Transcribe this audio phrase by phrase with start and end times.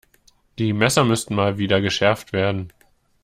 [0.57, 2.73] Die Messer müssten Mal wieder geschärft werden.